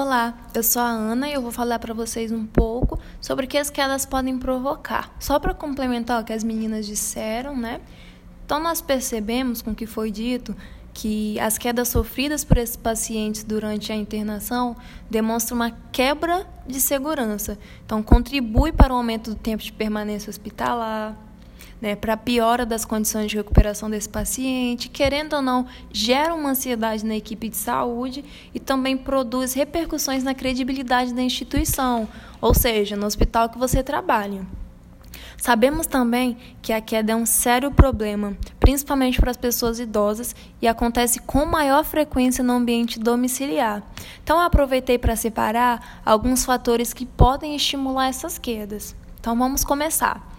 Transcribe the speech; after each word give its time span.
Olá, 0.00 0.32
eu 0.54 0.62
sou 0.62 0.80
a 0.80 0.86
Ana 0.86 1.28
e 1.28 1.32
eu 1.32 1.42
vou 1.42 1.50
falar 1.50 1.80
para 1.80 1.92
vocês 1.92 2.30
um 2.30 2.46
pouco 2.46 3.00
sobre 3.20 3.46
o 3.46 3.48
que 3.48 3.58
as 3.58 3.68
quedas 3.68 4.06
podem 4.06 4.38
provocar. 4.38 5.12
Só 5.18 5.40
para 5.40 5.52
complementar 5.52 6.22
o 6.22 6.24
que 6.24 6.32
as 6.32 6.44
meninas 6.44 6.86
disseram, 6.86 7.56
né? 7.56 7.80
Então 8.46 8.62
nós 8.62 8.80
percebemos 8.80 9.60
com 9.60 9.72
o 9.72 9.74
que 9.74 9.86
foi 9.86 10.12
dito 10.12 10.54
que 10.94 11.36
as 11.40 11.58
quedas 11.58 11.88
sofridas 11.88 12.44
por 12.44 12.58
esses 12.58 12.76
pacientes 12.76 13.42
durante 13.42 13.90
a 13.90 13.96
internação 13.96 14.76
demonstram 15.10 15.56
uma 15.56 15.72
quebra 15.90 16.46
de 16.64 16.80
segurança. 16.80 17.58
Então 17.84 18.00
contribui 18.00 18.70
para 18.70 18.94
o 18.94 18.96
aumento 18.96 19.30
do 19.30 19.36
tempo 19.36 19.64
de 19.64 19.72
permanência 19.72 20.30
hospitalar, 20.30 21.16
né, 21.80 21.94
para 21.94 22.16
piora 22.16 22.66
das 22.66 22.84
condições 22.84 23.30
de 23.30 23.36
recuperação 23.36 23.88
desse 23.88 24.08
paciente, 24.08 24.88
querendo 24.88 25.34
ou 25.34 25.42
não, 25.42 25.66
gera 25.92 26.34
uma 26.34 26.50
ansiedade 26.50 27.04
na 27.04 27.16
equipe 27.16 27.48
de 27.48 27.56
saúde 27.56 28.24
e 28.54 28.58
também 28.58 28.96
produz 28.96 29.54
repercussões 29.54 30.24
na 30.24 30.34
credibilidade 30.34 31.14
da 31.14 31.22
instituição, 31.22 32.08
ou 32.40 32.54
seja, 32.54 32.96
no 32.96 33.06
hospital 33.06 33.48
que 33.48 33.58
você 33.58 33.82
trabalha. 33.82 34.46
Sabemos 35.36 35.86
também 35.86 36.36
que 36.60 36.72
a 36.72 36.80
queda 36.80 37.12
é 37.12 37.16
um 37.16 37.24
sério 37.24 37.70
problema, 37.70 38.36
principalmente 38.58 39.20
para 39.20 39.30
as 39.30 39.36
pessoas 39.36 39.78
idosas, 39.78 40.34
e 40.60 40.66
acontece 40.66 41.20
com 41.20 41.46
maior 41.46 41.84
frequência 41.84 42.42
no 42.42 42.54
ambiente 42.54 42.98
domiciliar. 42.98 43.82
Então, 44.22 44.40
aproveitei 44.40 44.98
para 44.98 45.14
separar 45.14 46.02
alguns 46.04 46.44
fatores 46.44 46.92
que 46.92 47.06
podem 47.06 47.54
estimular 47.54 48.08
essas 48.08 48.36
quedas. 48.36 48.96
Então, 49.20 49.38
vamos 49.38 49.64
começar. 49.64 50.37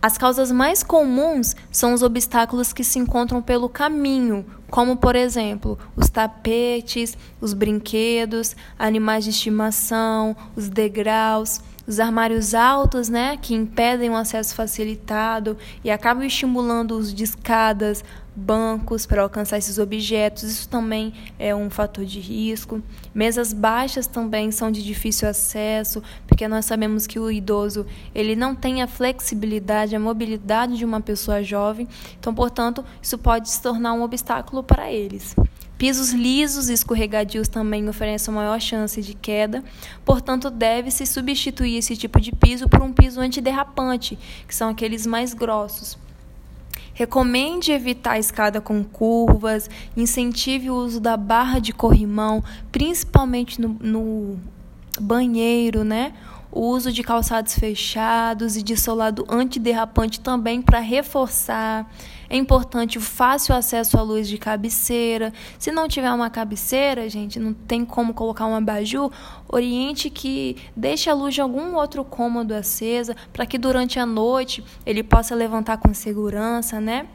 As 0.00 0.16
causas 0.16 0.52
mais 0.52 0.84
comuns 0.84 1.56
são 1.72 1.92
os 1.92 2.02
obstáculos 2.02 2.72
que 2.72 2.84
se 2.84 3.00
encontram 3.00 3.42
pelo 3.42 3.68
caminho, 3.68 4.46
como, 4.70 4.96
por 4.96 5.16
exemplo, 5.16 5.76
os 5.96 6.08
tapetes, 6.08 7.18
os 7.40 7.52
brinquedos, 7.52 8.54
animais 8.78 9.24
de 9.24 9.30
estimação, 9.30 10.36
os 10.54 10.68
degraus, 10.68 11.60
os 11.84 11.98
armários 11.98 12.54
altos, 12.54 13.08
né, 13.08 13.36
que 13.38 13.54
impedem 13.54 14.10
o 14.10 14.16
acesso 14.16 14.54
facilitado 14.54 15.56
e 15.82 15.90
acabam 15.90 16.22
estimulando 16.24 16.92
o 16.92 16.98
uso 16.98 17.12
de 17.12 17.24
escadas, 17.24 18.04
bancos 18.38 19.04
para 19.04 19.22
alcançar 19.22 19.58
esses 19.58 19.78
objetos. 19.78 20.44
Isso 20.44 20.68
também 20.68 21.12
é 21.38 21.54
um 21.54 21.68
fator 21.68 22.04
de 22.04 22.20
risco. 22.20 22.80
Mesas 23.14 23.52
baixas 23.52 24.06
também 24.06 24.50
são 24.50 24.70
de 24.70 24.82
difícil 24.82 25.28
acesso, 25.28 26.02
porque 26.26 26.46
nós 26.46 26.64
sabemos 26.64 27.06
que 27.06 27.18
o 27.18 27.30
idoso 27.30 27.84
ele 28.14 28.36
não 28.36 28.54
tem 28.54 28.80
a 28.80 28.86
flexibilidade, 28.86 29.96
a 29.96 30.00
mobilidade 30.00 30.78
de 30.78 30.84
uma 30.84 31.00
pessoa 31.00 31.42
jovem. 31.42 31.88
Então, 32.18 32.34
portanto, 32.34 32.84
isso 33.02 33.18
pode 33.18 33.50
se 33.50 33.60
tornar 33.60 33.92
um 33.92 34.02
obstáculo 34.02 34.62
para 34.62 34.90
eles. 34.90 35.34
Pisos 35.76 36.10
lisos 36.10 36.68
e 36.68 36.72
escorregadios 36.72 37.46
também 37.46 37.88
oferecem 37.88 38.34
maior 38.34 38.60
chance 38.60 39.00
de 39.00 39.14
queda, 39.14 39.62
portanto, 40.04 40.50
deve-se 40.50 41.06
substituir 41.06 41.76
esse 41.76 41.96
tipo 41.96 42.20
de 42.20 42.32
piso 42.32 42.68
por 42.68 42.82
um 42.82 42.92
piso 42.92 43.20
antiderrapante, 43.20 44.18
que 44.46 44.54
são 44.54 44.70
aqueles 44.70 45.06
mais 45.06 45.32
grossos. 45.32 45.96
Recomende 46.98 47.70
evitar 47.70 48.14
a 48.14 48.18
escada 48.18 48.60
com 48.60 48.82
curvas, 48.82 49.70
incentive 49.96 50.68
o 50.68 50.74
uso 50.74 50.98
da 50.98 51.16
barra 51.16 51.60
de 51.60 51.72
corrimão, 51.72 52.42
principalmente 52.72 53.60
no, 53.60 53.68
no 53.80 54.36
banheiro, 55.00 55.84
né? 55.84 56.12
O 56.50 56.60
uso 56.62 56.90
de 56.92 57.02
calçados 57.02 57.54
fechados 57.54 58.56
e 58.56 58.62
de 58.62 58.76
solado 58.76 59.26
antiderrapante 59.28 60.20
também 60.20 60.62
para 60.62 60.78
reforçar. 60.78 61.90
É 62.30 62.36
importante 62.36 62.98
o 62.98 63.00
fácil 63.00 63.54
acesso 63.54 63.98
à 63.98 64.02
luz 64.02 64.28
de 64.28 64.36
cabeceira. 64.36 65.32
Se 65.58 65.72
não 65.72 65.88
tiver 65.88 66.12
uma 66.12 66.28
cabeceira, 66.28 67.08
gente, 67.08 67.38
não 67.38 67.54
tem 67.54 67.84
como 67.84 68.12
colocar 68.12 68.46
um 68.46 68.54
abajur, 68.54 69.10
oriente 69.48 70.10
que 70.10 70.56
deixe 70.76 71.08
a 71.08 71.14
luz 71.14 71.34
de 71.34 71.40
algum 71.40 71.74
outro 71.74 72.04
cômodo 72.04 72.52
acesa 72.52 73.16
para 73.32 73.46
que 73.46 73.56
durante 73.56 73.98
a 73.98 74.04
noite 74.04 74.62
ele 74.84 75.02
possa 75.02 75.34
levantar 75.34 75.78
com 75.78 75.92
segurança, 75.94 76.80
né? 76.80 77.06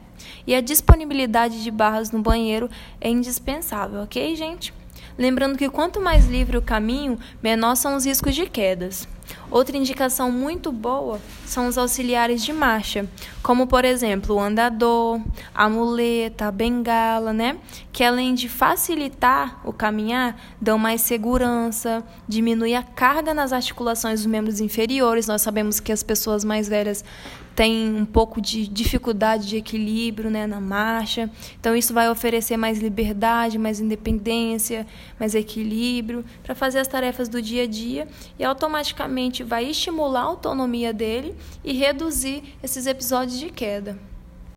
E 0.46 0.54
a 0.54 0.60
disponibilidade 0.60 1.62
de 1.62 1.70
barras 1.70 2.10
no 2.10 2.20
banheiro 2.20 2.68
é 3.00 3.08
indispensável, 3.08 4.02
ok, 4.02 4.34
gente? 4.34 4.72
Lembrando 5.16 5.56
que 5.56 5.68
quanto 5.70 6.00
mais 6.00 6.26
livre 6.26 6.56
o 6.56 6.62
caminho, 6.62 7.18
menor 7.42 7.76
são 7.76 7.96
os 7.96 8.04
riscos 8.04 8.34
de 8.34 8.46
quedas. 8.46 9.06
Outra 9.50 9.76
indicação 9.76 10.30
muito 10.30 10.72
boa 10.72 11.20
são 11.46 11.68
os 11.68 11.78
auxiliares 11.78 12.44
de 12.44 12.52
marcha, 12.52 13.08
como 13.42 13.66
por 13.66 13.84
exemplo 13.84 14.36
o 14.36 14.40
andador, 14.40 15.20
a 15.54 15.68
muleta, 15.68 16.46
a 16.46 16.50
bengala, 16.50 17.32
né? 17.32 17.56
Que 17.92 18.02
além 18.02 18.34
de 18.34 18.48
facilitar 18.48 19.60
o 19.64 19.72
caminhar, 19.72 20.36
dão 20.60 20.78
mais 20.78 21.02
segurança, 21.02 22.02
diminui 22.26 22.74
a 22.74 22.82
carga 22.82 23.32
nas 23.32 23.52
articulações 23.52 24.20
dos 24.20 24.26
membros 24.26 24.60
inferiores. 24.60 25.26
Nós 25.26 25.42
sabemos 25.42 25.78
que 25.78 25.92
as 25.92 26.02
pessoas 26.02 26.44
mais 26.44 26.68
velhas 26.68 27.04
têm 27.54 27.94
um 27.94 28.04
pouco 28.04 28.40
de 28.40 28.66
dificuldade 28.66 29.46
de 29.46 29.56
equilíbrio 29.56 30.30
né, 30.30 30.46
na 30.46 30.60
marcha. 30.60 31.30
Então, 31.58 31.74
isso 31.76 31.94
vai 31.94 32.10
oferecer 32.10 32.56
mais 32.56 32.80
liberdade, 32.80 33.58
mais 33.58 33.80
independência, 33.80 34.86
mais 35.18 35.34
equilíbrio 35.34 36.24
para 36.42 36.54
fazer 36.54 36.80
as 36.80 36.88
tarefas 36.88 37.28
do 37.28 37.40
dia 37.40 37.62
a 37.62 37.66
dia 37.66 38.08
e 38.38 38.44
automaticamente 38.44 39.13
vai 39.44 39.70
estimular 39.70 40.20
a 40.20 40.24
autonomia 40.24 40.92
dele 40.92 41.34
e 41.62 41.72
reduzir 41.72 42.56
esses 42.62 42.86
episódios 42.86 43.38
de 43.38 43.50
queda. 43.50 43.98